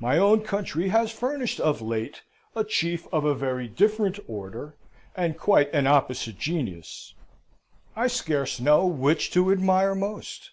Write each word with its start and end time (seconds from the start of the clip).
My 0.00 0.18
own 0.18 0.40
country 0.42 0.88
has 0.88 1.12
furnished 1.12 1.60
of 1.60 1.80
late 1.80 2.22
a 2.56 2.64
chief 2.64 3.06
of 3.12 3.24
a 3.24 3.36
very 3.36 3.68
different 3.68 4.18
order, 4.26 4.74
and 5.14 5.38
quite 5.38 5.72
an 5.72 5.86
opposite 5.86 6.40
genius. 6.40 7.14
I 7.94 8.08
scarce 8.08 8.58
know 8.58 8.84
which 8.84 9.30
to 9.30 9.52
admire 9.52 9.94
most. 9.94 10.50